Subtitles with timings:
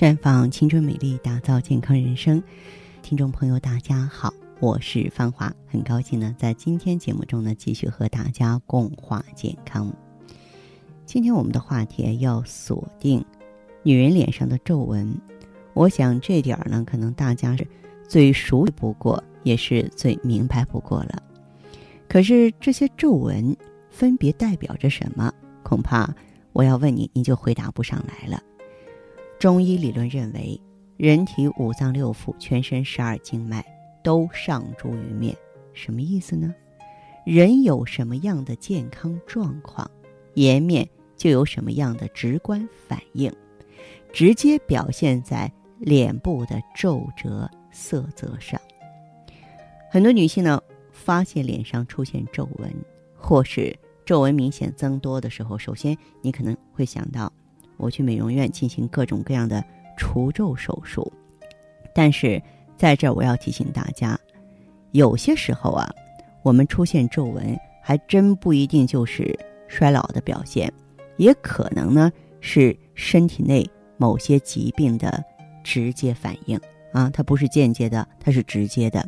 [0.00, 2.42] 绽放青春美丽，打造健康人生。
[3.02, 9.92] 听众朋友，大家好，我是芳华，很高兴呢，在今天节目中呢，继续和大家共话健康。
[11.04, 13.22] 今天我们的话题要锁定
[13.82, 15.14] 女人脸上的皱纹，
[15.74, 17.68] 我想这点儿呢，可能大家是
[18.08, 21.22] 最熟不过，也是最明白不过了。
[22.08, 23.54] 可是这些皱纹
[23.90, 25.30] 分别代表着什么？
[25.62, 26.08] 恐怕
[26.54, 28.42] 我要问你，你就回答不上来了。
[29.40, 30.60] 中医理论认为，
[30.98, 33.64] 人体五脏六腑、全身十二经脉
[34.04, 35.34] 都上诸于面，
[35.72, 36.54] 什么意思呢？
[37.24, 39.90] 人有什么样的健康状况，
[40.34, 40.86] 颜面
[41.16, 43.32] 就有什么样的直观反应，
[44.12, 48.60] 直接表现在脸部的皱褶、色泽上。
[49.90, 50.60] 很多女性呢，
[50.92, 52.70] 发现脸上出现皱纹，
[53.16, 57.32] 或是皱纹明显增多的时候，首先你可能会想到。
[57.80, 59.64] 我去美容院进行各种各样的
[59.96, 61.10] 除皱手术，
[61.94, 62.40] 但是
[62.76, 64.18] 在这儿我要提醒大家，
[64.92, 65.90] 有些时候啊，
[66.42, 70.72] 我们出现皱纹还真不一定就是衰老的表现，
[71.16, 75.22] 也可能呢是身体内某些疾病的
[75.62, 76.58] 直接反应
[76.92, 79.06] 啊，它不是间接的，它是直接的。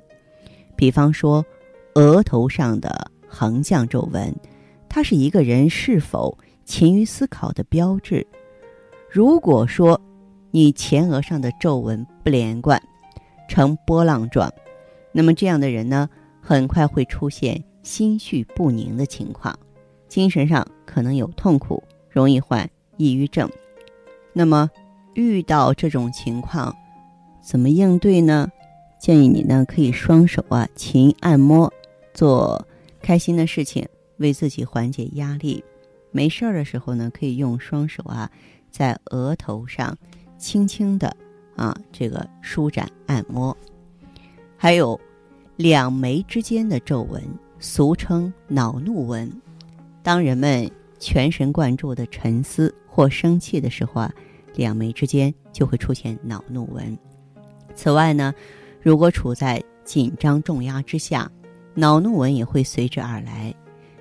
[0.76, 1.44] 比方说，
[1.94, 4.34] 额头上的横向皱纹，
[4.88, 8.26] 它是一个人是否勤于思考的标志。
[9.12, 10.00] 如果说
[10.52, 12.82] 你前额上的皱纹不连贯，
[13.46, 14.50] 呈波浪状，
[15.12, 16.08] 那么这样的人呢，
[16.40, 19.54] 很快会出现心绪不宁的情况，
[20.08, 23.46] 精神上可能有痛苦，容易患抑郁症。
[24.32, 24.70] 那么
[25.12, 26.74] 遇到这种情况，
[27.42, 28.50] 怎么应对呢？
[28.98, 31.70] 建议你呢可以双手啊勤按摩，
[32.14, 32.66] 做
[33.02, 35.62] 开心的事情，为自己缓解压力。
[36.12, 38.30] 没事儿的时候呢，可以用双手啊。
[38.72, 39.96] 在额头上
[40.38, 41.14] 轻轻的
[41.54, 43.56] 啊，这个舒展按摩，
[44.56, 44.98] 还有
[45.56, 47.22] 两眉之间的皱纹，
[47.60, 49.30] 俗称恼怒纹。
[50.02, 54.12] 当人们全神贯注的沉思或生气的时候啊，
[54.56, 56.98] 两眉之间就会出现恼怒纹。
[57.74, 58.34] 此外呢，
[58.80, 61.30] 如果处在紧张重压之下，
[61.74, 63.54] 恼怒纹也会随之而来。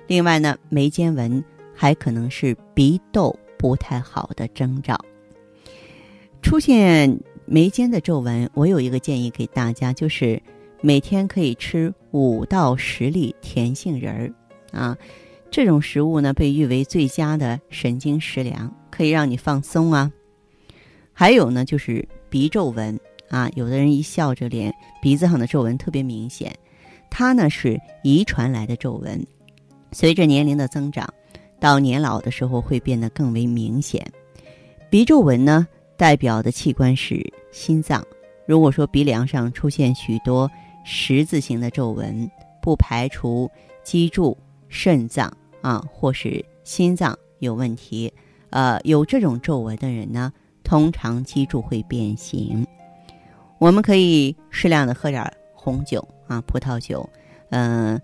[0.06, 3.38] 另外呢，眉间纹还可能是鼻窦。
[3.62, 4.98] 不太好的征兆，
[6.42, 10.42] 出现眉间的皱纹，我有一个建议给大家，就是
[10.80, 14.34] 每天可以吃五到十粒甜杏仁儿
[14.76, 14.98] 啊，
[15.48, 20.10] 这种食物呢被誉为最佳的神经食粮，可以让你放松啊。
[21.12, 22.98] 还有呢，就是鼻皱纹
[23.28, 26.52] 啊，有的人一笑着脸鼻子上的皱纹特别明显，
[27.08, 29.24] 它呢是遗传来的皱纹，
[29.92, 31.08] 随着年龄的增长。
[31.62, 34.04] 到年老的时候会变得更为明显。
[34.90, 35.64] 鼻皱纹呢，
[35.96, 38.04] 代表的器官是心脏。
[38.46, 40.50] 如果说鼻梁上出现许多
[40.84, 42.28] 十字形的皱纹，
[42.60, 43.48] 不排除
[43.84, 44.36] 脊柱、
[44.68, 48.12] 肾脏啊，或是心脏有问题。
[48.50, 50.32] 呃，有这种皱纹的人呢，
[50.64, 52.66] 通常脊柱会变形。
[53.58, 57.08] 我们可以适量的喝点红酒啊，葡萄酒，
[57.50, 57.98] 嗯，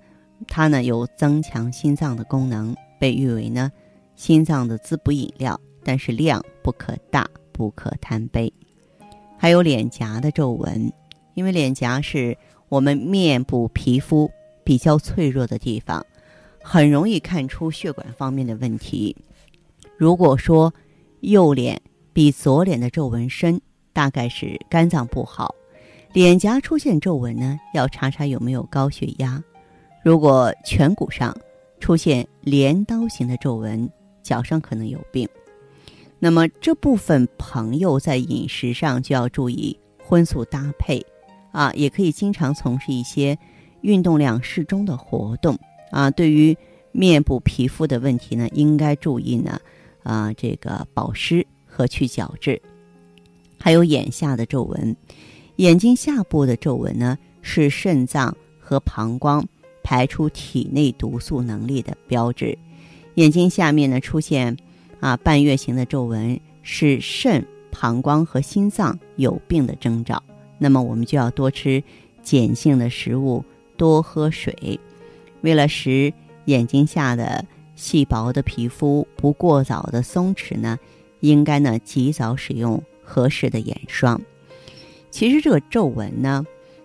[0.46, 2.72] 它呢有增强心脏的功能。
[2.98, 3.70] 被誉为呢，
[4.16, 8.52] 心脏的滋补饮料，但是量不可大，不可贪杯。
[9.36, 10.92] 还有脸颊的皱纹，
[11.34, 12.36] 因为脸颊是
[12.68, 14.30] 我们面部皮肤
[14.64, 16.04] 比较脆弱的地方，
[16.62, 19.16] 很容易看出血管方面的问题。
[19.96, 20.72] 如果说
[21.20, 21.80] 右脸
[22.12, 23.60] 比左脸的皱纹深，
[23.92, 25.54] 大概是肝脏不好。
[26.12, 29.42] 脸颊出现皱纹呢，要查查有没有高血压。
[30.02, 31.36] 如果颧骨上，
[31.80, 33.90] 出现镰刀形的皱纹，
[34.22, 35.28] 脚上可能有病。
[36.18, 41.04] 那么这部分朋友在饮食上就要注意荤素搭配，
[41.52, 43.38] 啊，也可以经常从事一些
[43.82, 45.56] 运动量适中的活动
[45.92, 46.10] 啊。
[46.10, 46.56] 对于
[46.90, 49.60] 面部皮肤的问题呢，应该注意呢，
[50.02, 52.60] 啊，这个保湿和去角质。
[53.60, 54.96] 还有眼下的皱纹，
[55.56, 59.46] 眼睛下部的皱纹呢，是肾脏和膀胱。
[59.88, 62.58] 排出体内毒素能力的标志，
[63.14, 64.54] 眼睛下面呢出现
[65.00, 70.22] 啊半月形的皱纹，是肾、膀胱和心脏有病的征兆。
[70.58, 71.82] 那么我们就要多吃
[72.22, 73.42] 碱性的食物，
[73.78, 74.78] 多喝水。
[75.40, 76.12] 为了使
[76.44, 77.42] 眼睛下的
[77.74, 80.78] 细薄的皮肤不过早的松弛呢，
[81.20, 84.20] 应该呢及早使用合适的眼霜。
[85.10, 86.44] 其实这个皱纹呢。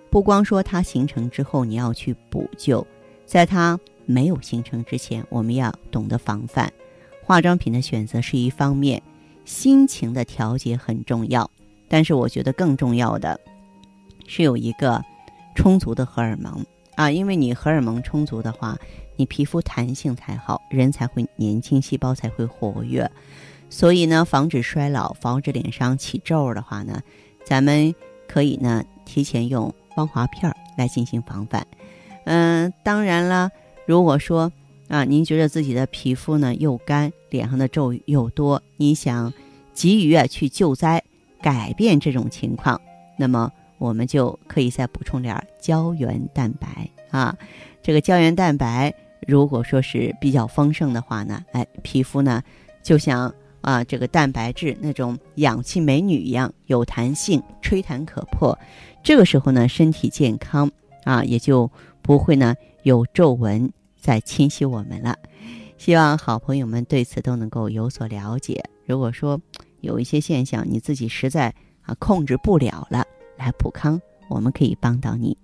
[0.09, 2.85] 不光说它形成之后你要去补救，
[3.33, 6.71] 在它没有形成之前，我们要懂得防范。
[7.23, 9.01] 化妆品的选择是一方面，
[9.43, 11.49] 心情的调节很重要。
[11.89, 13.39] 但是我觉得更重要的
[14.27, 15.03] 是有一个
[15.55, 16.63] 充足的荷尔蒙
[16.93, 18.77] 啊，因为你荷尔蒙充足的话，
[19.15, 23.09] 你皮肤弹性才好，人才会年轻，细胞才会活跃。
[23.67, 27.01] 所以呢，防止衰老，防止脸上起皱的话呢，
[27.43, 27.95] 咱们
[28.27, 31.65] 可以呢提前用芳华片儿来进行防范。
[32.25, 33.49] 嗯，当然了，
[33.85, 34.51] 如果说
[34.87, 39.33] 啊，您觉得自己的皮肤呢又干，脸上的皱又多，你想
[39.73, 41.03] 急于啊去救灾，
[41.41, 42.79] 改变这种情况，
[43.17, 47.35] 那么我们就可以再补充点胶原蛋白啊。
[47.81, 48.93] 这个胶原蛋白
[49.27, 52.41] 如果说是比较丰盛的话呢，哎，皮肤呢
[52.83, 58.57] 就像啊这个蛋白质那种氧气美女一样有弹性，吹弹可破。
[59.01, 60.71] 这个时候呢，身体健康
[61.03, 61.69] 啊，也就。
[62.03, 62.53] 不会呢，
[62.83, 65.17] 有皱纹在侵袭我们了。
[65.77, 68.63] 希望好朋友们对此都能够有所了解。
[68.85, 69.39] 如果说
[69.81, 73.03] 有一些现象你自己实在啊控制不了了，
[73.37, 75.35] 来普康，我们可以帮到你。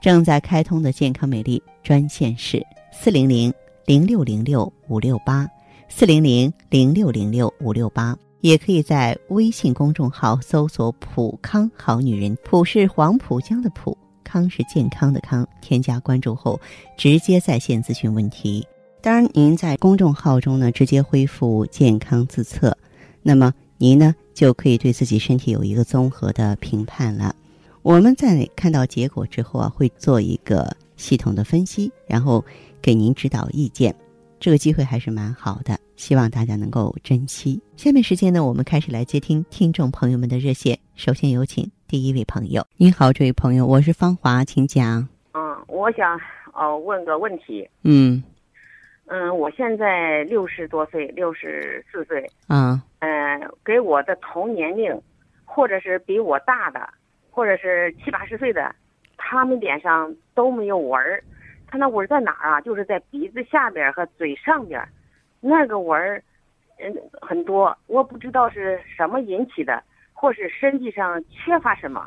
[0.00, 3.52] 正在开通的健康美丽专线是四零零
[3.86, 5.48] 零六零六五六八，
[5.88, 13.96] 四零零零六零六五六八，也可以在微信公众号搜索“普康好女人”，普是黄浦江的浦。
[14.24, 16.60] 康是健康的康，添加关注后
[16.96, 18.66] 直接在线咨询问题。
[19.00, 22.76] 当然，您在公众号中呢直接恢复健康自测，
[23.22, 27.36] 那么您呢就可以对自己身体有一个综合的评判了。
[27.82, 32.42] 我们在看到结果之后啊，会做一个系统的分析，然后
[32.80, 33.94] 给您指导意见。
[34.40, 37.60] 这个机会还是蛮好的，希望大家能够珍惜。
[37.76, 40.78] 下面时间呢，我们开始来接听听众朋友们的热线。
[40.94, 41.70] 首先有请。
[41.94, 45.08] 第一位朋友，你好，这位朋友，我是芳华，请讲。
[45.32, 46.20] 嗯，我想
[46.52, 47.70] 哦问个问题。
[47.84, 48.20] 嗯
[49.06, 52.28] 嗯，我现在六十多岁，六十四岁。
[52.48, 52.82] 啊。
[52.98, 55.00] 嗯，给我的同年龄，
[55.44, 56.80] 或者是比我大的，
[57.30, 58.74] 或者是七八十岁的，
[59.16, 61.22] 他们脸上都没有纹儿。
[61.68, 62.60] 他那纹儿在哪儿啊？
[62.60, 64.84] 就是在鼻子下边和嘴上边，
[65.38, 66.20] 那个纹儿，
[66.80, 66.92] 嗯，
[67.22, 69.80] 很多，我不知道是什么引起的。
[70.14, 72.00] 或是身体上缺乏什么，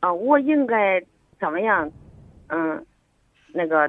[0.00, 1.00] 啊，我应该
[1.38, 1.88] 怎么样？
[2.48, 2.84] 嗯，
[3.52, 3.86] 那个，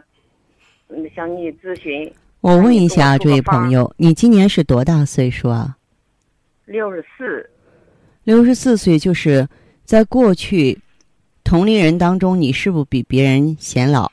[0.89, 2.13] 嗯，向你咨询。
[2.41, 5.75] 我问一下这位朋友，你今年是多大岁数啊？
[6.65, 7.49] 六十四。
[8.23, 9.47] 六十四岁，就是
[9.83, 10.79] 在过去
[11.43, 14.11] 同龄人当中，你是不是比别人显老？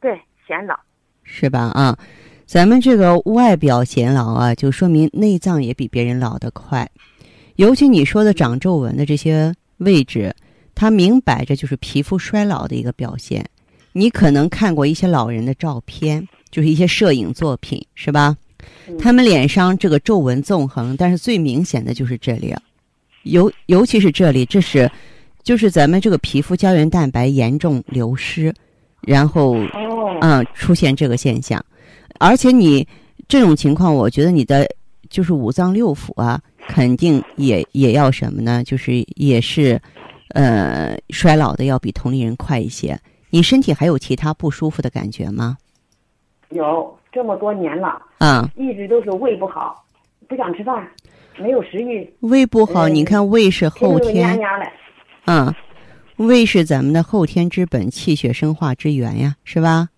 [0.00, 0.78] 对，显老。
[1.22, 1.60] 是吧？
[1.74, 1.96] 啊，
[2.44, 6.88] 咱们这个外表显老啊，就说明内脏也比别人老得快。
[7.62, 10.34] 尤其你说的长皱纹的这些位置，
[10.74, 13.48] 它明摆着就是皮肤衰老的一个表现。
[13.92, 18.36] 你可能看过一些老人的照片，就是一些摄影作品，是吧？
[18.98, 22.52] 他们脸上这个皱纹纵横，但是最明显的就是这里，
[23.22, 24.90] 尤尤其是这里，这是
[25.44, 28.52] 就是咱们这个皮肤胶原蛋白严重流失，
[29.02, 29.56] 然后
[30.20, 31.64] 嗯出现这个现象。
[32.18, 32.84] 而且你
[33.28, 34.68] 这种情况，我觉得你的
[35.08, 36.42] 就是五脏六腑啊。
[36.68, 38.62] 肯定也也要什么呢？
[38.64, 39.80] 就是也是，
[40.28, 42.98] 呃，衰老的要比同龄人快一些。
[43.30, 45.56] 你身体还有其他不舒服的感觉吗？
[46.50, 49.84] 有这么多年了，啊，一直都是胃不好，
[50.28, 50.86] 不想吃饭，
[51.38, 52.08] 没有食欲。
[52.20, 54.38] 胃不好，你看胃是后天，
[55.24, 55.54] 嗯，
[56.16, 59.88] 胃是咱们的后天之本，气血生化之源呀，是吧？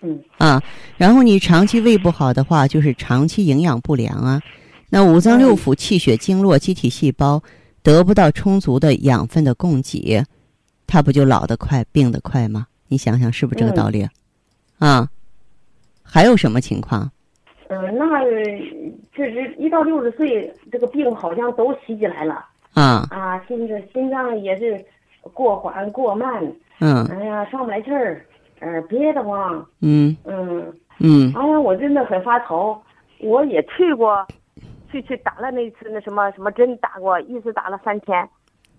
[0.00, 0.18] 嗯。
[0.38, 0.62] 啊，
[0.96, 4.40] 然后你长期胃不好的话，就是长期营养不良啊。
[4.92, 7.40] 那五脏六腑、气血经络、机体细胞
[7.82, 10.24] 得不到充足的养分的供给，
[10.86, 12.66] 它不就老得快、病得快吗？
[12.88, 14.08] 你想想是不是这个道理？
[14.80, 15.08] 啊，
[16.02, 17.08] 还有什么情况？
[17.68, 18.24] 嗯，那
[19.14, 22.44] 确实一到六十岁，这个病好像都袭击来了。
[22.74, 24.84] 啊啊，心这心脏也是
[25.32, 26.52] 过缓过慢。
[26.80, 27.06] 嗯。
[27.06, 28.26] 哎呀，上不来气儿，
[28.58, 29.64] 呃，憋得慌。
[29.80, 30.16] 嗯。
[30.24, 30.74] 嗯。
[30.98, 31.32] 嗯。
[31.36, 32.76] 哎呀，我真的很发愁。
[33.20, 34.26] 我也去过。
[34.90, 38.28] 去去打了那次那什么什么针打过一次打了三天，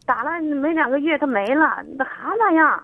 [0.05, 2.83] 打了没两个月他没了，那还那样，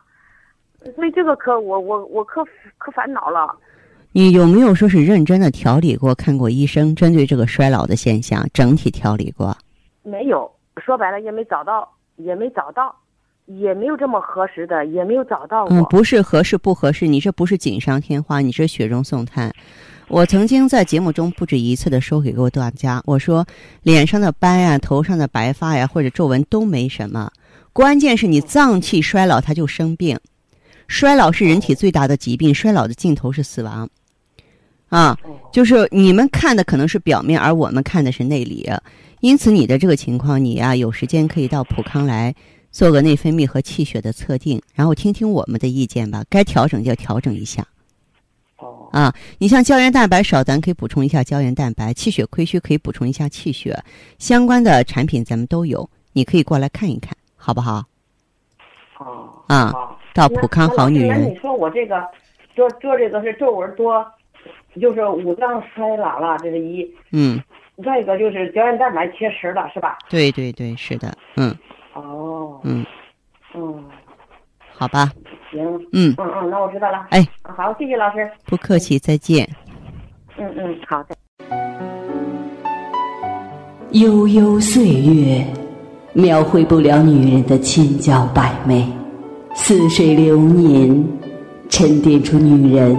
[0.95, 2.43] 所以这个可我我我可
[2.77, 3.55] 可烦恼了。
[4.13, 6.15] 你有没有说是认真的调理过？
[6.15, 9.55] 看过医生，针对这个衰老的现象整体调理过？
[10.01, 12.95] 没有，说白了也没找到，也没找到，
[13.45, 15.77] 也没有这么合适的，也没有找到过。
[15.77, 19.53] 嗯，不是合适不合适，你这不是锦上添花，你这雪中送炭。
[20.09, 23.45] 我曾经在节目中不止一次的说给过大家，我说
[23.83, 27.29] 脸上的斑呀、头上的白发呀或者皱纹都没什么，
[27.73, 30.17] 关键是你脏器衰老，它就生病。
[30.87, 33.89] 衰老是人体最大的疾病，衰老的尽头是死亡。
[34.87, 35.17] 啊，
[35.51, 38.69] 就是你们看的可能是表面，而我们看的是内里。
[39.19, 42.33] 因此你的这个情况，你呀、有时间可以到普康来
[42.71, 47.67] 做个内分泌和气血的测定，然后听听我们的意见吧，该调整就调整一下。
[48.91, 53.75] 哦，啊，你像胶原蛋白少，咱可以补充一下胶原蛋白；气血亏虚可以补充一下气血。
[54.17, 57.83] 相关的产品咱们都有，你可以过来看一看，好不好？
[58.99, 62.03] 哦，啊好到普康好女人你说我这个
[62.55, 64.03] 做做这个是皱纹多，
[64.81, 66.83] 就是五脏衰老了，这是一。
[67.11, 67.39] 嗯，
[67.85, 69.97] 再一个就是胶原蛋白缺失了，是吧？
[70.09, 71.55] 对对对，是的，嗯
[71.93, 72.83] 哦，嗯，
[73.53, 73.85] 嗯，
[74.73, 75.11] 好吧，
[75.51, 75.63] 行，
[75.93, 77.05] 嗯，嗯嗯，那我知道了。
[77.11, 77.23] 哎，
[77.57, 78.29] 好，谢谢老师。
[78.45, 79.49] 不客气，再见。
[80.37, 81.17] 嗯嗯，好的。
[83.93, 85.43] 悠悠岁月，
[86.13, 88.83] 描绘不了女人的千娇百媚；
[89.55, 91.03] 似水流年，
[91.67, 92.95] 沉淀出女人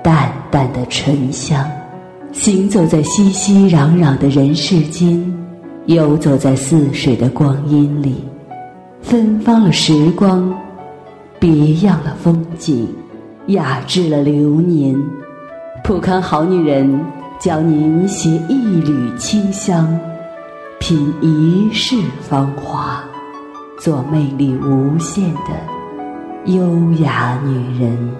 [0.00, 1.68] 淡淡的醇香。
[2.30, 5.20] 行走在熙熙攘攘的人世间，
[5.86, 8.22] 游走在似水的光阴里，
[9.02, 10.56] 芬芳了时光，
[11.40, 12.86] 别样了风景，
[13.48, 14.94] 雅致了流年。
[15.82, 17.02] 普康好女人
[17.40, 19.98] 教您携一缕清香，
[20.78, 23.02] 品一世芳华，
[23.80, 25.58] 做魅力无限的
[26.44, 28.14] 优雅女人。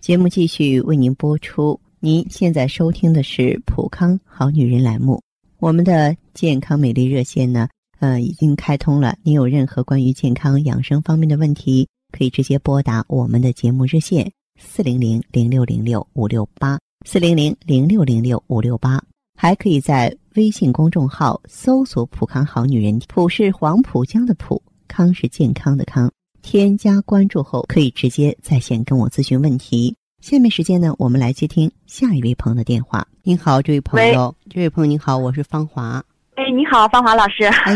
[0.00, 1.78] 节目继续为您播出。
[2.00, 5.22] 您现在收听的是《普康好女人》栏目，
[5.60, 7.68] 我们的健康美丽热线呢，
[8.00, 9.16] 呃，已经开通了。
[9.22, 19.02] 您有任何关于健康养生方面的问题，可以直接拨打我们的节目热线四零零零六零六五六八四零零零六零六五六八，
[19.36, 26.10] 还可以在微信公众号搜索“普康好女人”，普是黄浦江的浦，康是健康的康。
[26.40, 29.94] 添加关注后，可以直接在线跟我咨询问题。
[30.20, 33.06] 下面时间呢，我们来接听下一位朋友的电话。
[33.22, 36.02] 您好，这位朋友，这位朋友您好，我是芳华。
[36.38, 37.42] 哎，你好，芳华老师。
[37.64, 37.74] 哎，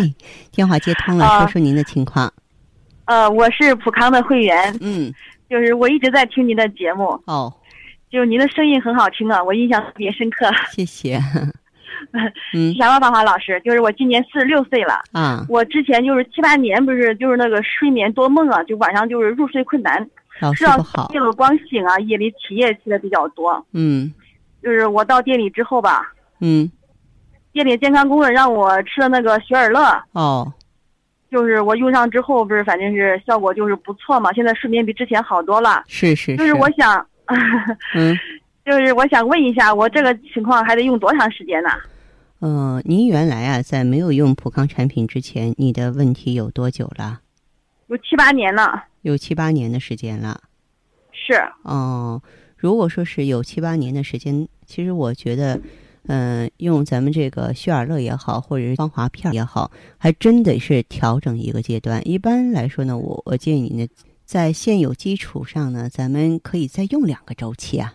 [0.53, 2.33] 电话接通了，啊说说您的情况。
[3.07, 5.13] 呃，我是普康的会员，嗯，
[5.51, 7.53] 就是我一直在听您的节目，哦，
[8.09, 10.47] 就是您的声音很好听啊，我印象特别深刻。
[10.71, 11.19] 谢谢。
[12.55, 20.09] 嗯啥吧，芳华老师，就是我今年四十六岁了，啊，我之前就是七八年不是就是那个睡眠多梦啊，就晚上就是入睡困难，
[20.41, 21.11] 老知道师不好。
[21.13, 23.67] 夜了光醒啊，夜里起夜起的比较多。
[23.73, 24.15] 嗯
[24.63, 26.71] 就是我到店里之后吧，嗯，
[27.53, 29.81] 店里健康顾问让我吃的那个雪尔乐，
[30.13, 30.53] 哦，
[31.31, 35.85] 就是我用上之后不是反正是效果就是不错嘛，现在睡眠比之前好多了。
[35.87, 37.07] 是是就是我想，
[37.95, 38.19] 嗯
[38.65, 41.71] 就是我想问一下，我这个情况还得用多长时间呢？
[42.41, 47.21] 呃，您原来啊，在没有用普康产品之前，你的问题有多久了？
[47.89, 48.85] 有七八年了。
[49.03, 50.41] 有七八年的时间了。
[51.13, 52.21] 是，哦，
[52.57, 55.61] 如果说是有七八年的时间，其实我觉得，
[56.09, 62.07] 嗯、用咱们这个血尔乐也好，或者是芳华片儿也好，还真得是调整一个阶段。
[62.09, 63.89] 一般来说呢，我我建议你呢，
[64.25, 67.95] 在现有基础上呢，咱们可以再用两个周期啊。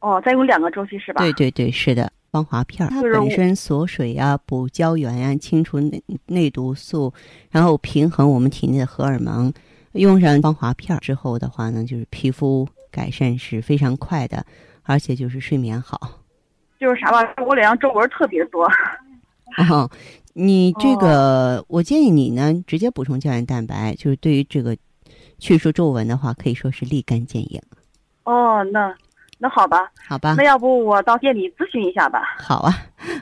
[0.00, 1.20] 哦，再用两个周期是吧？
[1.22, 2.12] 对对对，是的。
[2.30, 7.14] 芳华片儿，它本身锁水啊，补胶原啊，清除内内毒素，
[7.48, 9.52] 然后平衡我们体内的荷尔蒙。
[9.92, 14.44] 用上芳华片儿之后的话呢，就是皮肤改善是非常快的，
[14.82, 16.23] 而且就是睡眠好。
[16.84, 18.70] 就是啥吧，我脸上皱纹特别多。
[19.70, 19.90] 哦，
[20.34, 24.76] 你这个，我建议你呢，直接补充胶原蛋白，就是对于这个
[25.38, 27.58] 去除皱纹的话，可以说是立竿见影，
[28.24, 28.94] 哦，那
[29.38, 30.44] 那好吧，好吧那？
[30.44, 32.20] 要不我到店里咨询一下吧？
[32.38, 32.76] 好啊，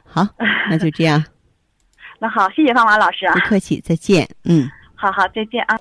[0.04, 0.26] 好，
[0.69, 1.23] 那就这样，
[2.19, 3.40] 那好，谢谢芳华老师啊不。
[3.40, 4.28] 客气，再见。
[4.45, 4.69] 嗯。
[4.97, 5.78] 好好，再见啊。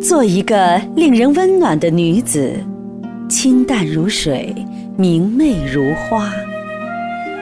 [0.00, 2.64] 做一个令人温暖的女子，
[3.28, 4.54] 清淡如水，
[4.96, 6.30] 明媚如花；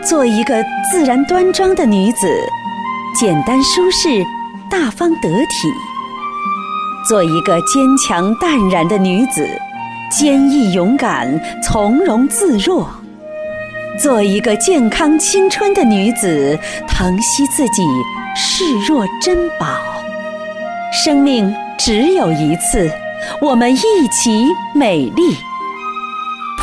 [0.03, 2.27] 做一个自然端庄的女子，
[3.19, 4.25] 简单舒适，
[4.71, 5.69] 大方得体；
[7.07, 9.47] 做一个坚强淡然的女子，
[10.11, 12.87] 坚毅勇敢，从容自若；
[14.01, 17.83] 做一个健康青春的女子，疼惜自己，
[18.35, 19.67] 视若珍宝。
[21.05, 22.91] 生命只有一次，
[23.43, 25.37] 我们一起美丽。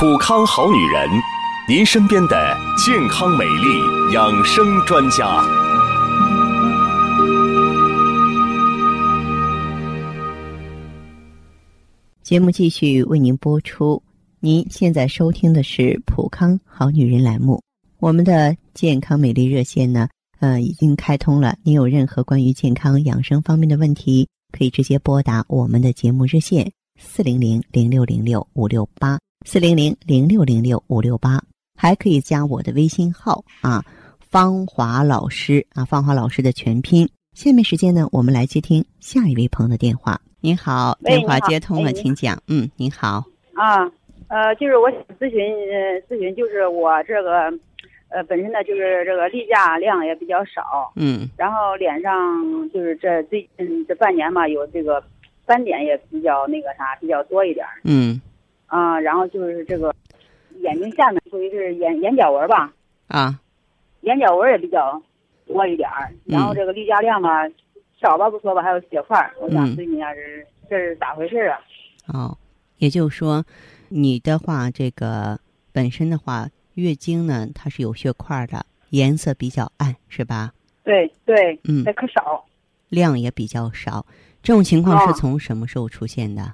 [0.02, 1.08] 普康好女人，
[1.70, 5.46] 您身边的健康美丽养生专家。
[12.24, 14.02] 节目继续为您播出。
[14.40, 17.62] 您现在收听的是《普康好女人》栏目，
[18.00, 21.56] 我们的健康美丽热线呢，呃，已经开通了。
[21.62, 31.42] 您有任何关于健康养生方面的问题，可以直接拨打我们的节目热线四零零零六零六五六八四零零零六零六五六八，
[31.76, 33.84] 还可以加我的微信号啊，
[34.20, 37.10] 芳华老师啊，芳华老师的全拼。
[37.34, 40.22] 下面时间呢，我们来接听下一位朋友的电话。
[40.42, 42.38] 您好，电话接通了，哎请讲。
[42.48, 43.24] 嗯，您好，
[43.56, 43.84] 啊，
[44.28, 47.52] 呃，就是我想咨询，呃，咨询就是我这个，
[48.10, 52.14] 呃，本身呢就是这个例假量也比较少，嗯然后脸上
[52.72, 55.04] 就是这最近这半年嘛，有这个
[55.46, 58.22] 斑点也比较那个啥，比较多一点儿嗯
[58.72, 59.94] 啊，然后就是这个
[60.62, 62.72] 眼睛下面属于是眼眼角纹吧，
[63.08, 63.38] 啊，
[64.02, 65.02] 眼角纹也比较
[65.46, 67.30] 多一点儿，然后嗯这个例假量嘛
[68.00, 71.60] 少吧不说吧，还有血块儿，我想嗯咨询一下这是这是咋回事啊？
[72.08, 72.38] 哦，
[72.78, 73.44] 也就是说，
[73.90, 75.38] 你的话，这个
[75.74, 80.54] 本身的话，月经呢，它是有血块的，颜色比较暗，是吧？
[80.86, 82.46] 对对，嗯这可少。
[82.88, 84.06] 量也比较少。
[84.42, 86.54] 这种情况是哦从什么时候出现的？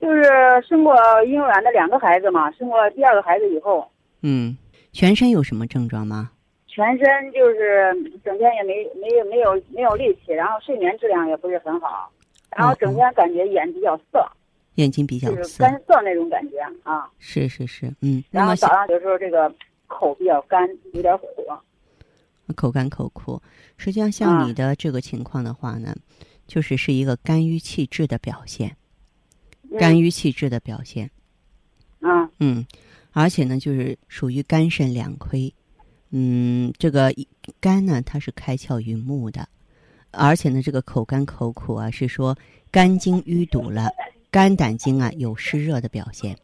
[0.00, 0.22] 就是
[0.66, 3.90] 生过婴幼儿的两个孩子嘛，生过第二个孩子以后，
[4.22, 4.56] 嗯，
[4.92, 6.30] 全身有什么症状吗？
[6.66, 7.92] 全身就是
[8.24, 12.08] 整天也没没有没有没有力气，然后睡眠质量也不是很好，
[12.56, 14.24] 然后整天感觉眼比较涩，
[14.76, 17.10] 眼睛比较就是涩，干涩那种感觉啊。
[17.18, 19.52] 是是是，嗯，然后早上有时候这个
[19.88, 21.26] 口比较干，有点火。
[22.56, 23.42] 口干口苦，
[23.76, 25.94] 实际上像啊你的这个情况的话呢，
[26.46, 28.74] 就是是一个肝郁气滞的表现，
[29.78, 31.10] 肝郁气滞的表现。
[32.00, 32.66] 嗯嗯，
[33.12, 35.52] 而且呢，就是属于肝肾两亏。
[36.10, 37.12] 嗯，这个
[37.60, 39.46] 肝呢，它是开窍于目的，
[40.12, 42.36] 而且呢，这个口干口苦啊，是说
[42.70, 43.90] 肝经淤堵了，
[44.30, 46.36] 肝胆经啊有湿热的表现。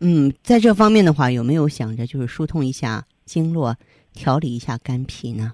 [0.00, 3.76] 嗯，在这方面的话，有没有想着就是疏通一下经络，
[4.12, 5.52] 调理一下肝脾呢？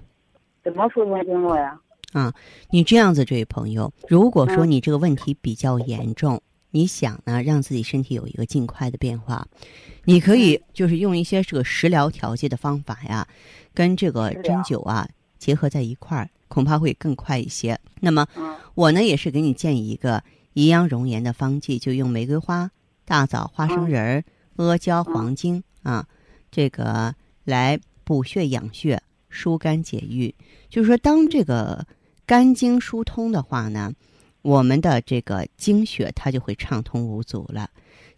[0.63, 1.79] 怎么疏通经络呀？
[2.13, 2.33] 啊
[2.71, 9.47] 你这样子，这位朋友，如果说嗯你这个问题比较严重，你想呢让自己身体有一个尽快的变化，
[10.05, 13.27] 你可以就是用一些这个食疗调节的方法呀，
[13.73, 17.79] 跟这个针灸啊结合在一块儿，恐怕会更快一些。
[17.99, 18.55] 那么嗯。
[18.75, 22.69] 我呢也是给你建议一个颐养容颜的方剂，就用玫瑰花、
[23.05, 24.23] 大枣、花生仁儿、
[24.57, 26.07] 阿胶、黄精啊，
[26.51, 30.35] 这个来补血养血、疏肝解郁。
[30.69, 31.87] 就是说，当这个
[32.27, 33.91] 肝经疏通的话呢，
[34.47, 37.69] 我们的这个经血它就会畅通无阻了。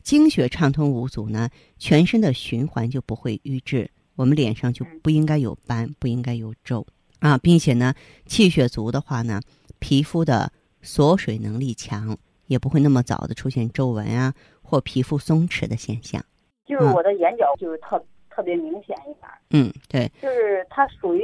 [0.03, 6.85] 经血畅通无阻呢，全身的循环就不会瘀滞，我们脸上就不应该有斑，不应该有皱
[7.17, 7.95] 啊，并且呢，
[8.27, 9.41] 气血足的话呢，
[9.79, 10.51] 皮肤的
[10.83, 12.15] 锁水能力强，
[12.45, 16.23] 也不会那么早的出现皱纹啊或皮肤松弛的现象。
[16.63, 21.23] 就是我的眼角就是特特别明显一点儿，嗯，对就是它属于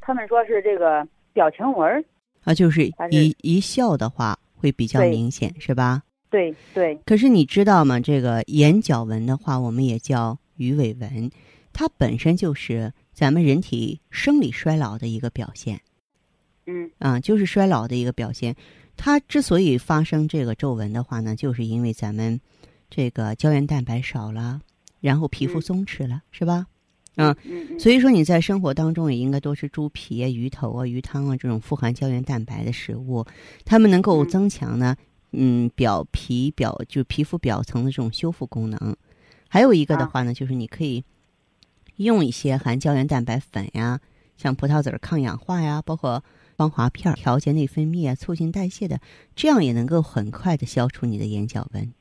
[0.00, 2.02] 他们说是这个表情纹儿。
[2.48, 6.02] 啊，就是一一笑的话会比较明显，是吧？
[6.30, 8.00] 对对，可是你知道吗？
[8.00, 11.30] 这个眼角纹的话，我们也叫鱼尾纹，
[11.74, 15.78] 它本身就是咱们人体生理衰老的一个表现
[16.64, 18.56] 嗯啊，就是衰老的一个表现。
[18.96, 22.40] 它之所以发生这个皱纹的话呢，就是因为咱们
[22.88, 24.62] 这个胶原蛋白少了，
[25.00, 26.66] 然后皮肤嗯松弛了，是吧？
[27.18, 33.24] 嗯，嗯嗯，所以说你在生活当中也应该多吃猪皮啊、鱼头啊、鱼汤啊这种富含胶原蛋白的食物，
[33.64, 34.28] 它们能够嗯。
[34.28, 34.96] 增强呢，
[35.32, 38.96] 嗯，表皮表就皮肤表层的这种修复功能。
[39.48, 40.06] 还有一个的啊。
[40.06, 41.02] 话呢，就是你可以
[41.96, 44.00] 用一些含胶原蛋白粉呀，
[44.36, 46.22] 像葡萄籽儿抗氧化呀，包括
[46.56, 49.00] 芳华片儿调节内分泌啊、促进代谢的，
[49.34, 51.92] 这样也能够很快的消除你的眼角纹。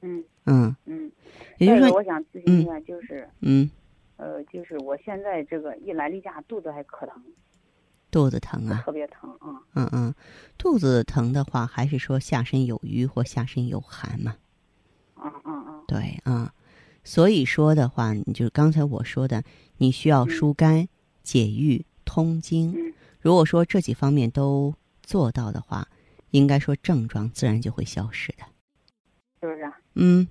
[0.00, 0.24] 嗯。
[0.46, 1.10] 嗯，嗯。
[1.58, 3.70] 也就是说，再一个我想咨询一下，就是嗯，
[4.16, 7.22] 呃，就是我现在这个一来例假，肚子还可疼，
[8.10, 9.60] 肚子疼啊，特别疼啊。
[9.74, 10.14] 嗯嗯，
[10.56, 14.36] 肚子疼的话，还是说下身有瘀或下身有寒嘛？
[15.16, 16.54] 嗯嗯嗯对啊，
[17.02, 19.42] 所以说的话，你就是刚才我说的，
[19.78, 20.88] 你需要疏肝、
[21.22, 22.72] 解郁、通经。
[22.72, 25.88] 嗯如果说这几方面都做到的话，
[26.32, 28.44] 应该说症状自然就会消失的。
[29.40, 30.28] 是不是嗯，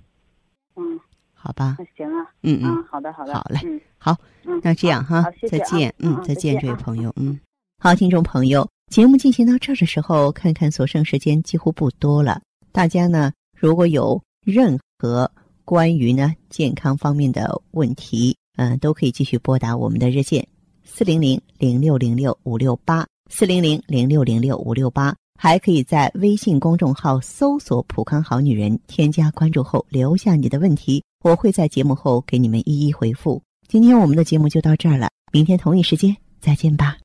[1.44, 2.24] 好吧，行啊。
[2.42, 3.34] 嗯嗯，啊，好的好的。
[3.34, 7.38] 好嘞嗯好，嗯，那这样哈再见，嗯，再见，这位啊朋友，嗯。
[7.82, 12.40] 好，听众朋友，节目进行到这儿的时候，看看所剩时间几乎不多了。
[12.72, 15.30] 大家呢，如果有任何
[15.66, 20.48] 关于呢健康方面的问题，嗯、都可以继续拨打我们的热线
[20.82, 33.40] 四零零零六零六五六八四零零零六零六五六八，还可以在微信公众号搜索“普康好女人”，添加关注后留下你的问题，我会在节目后给你们一一回复。
[33.66, 36.98] 今天我们的节目就到这儿了，明天同一时间再见吧。